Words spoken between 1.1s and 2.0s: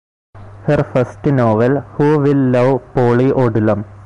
novel,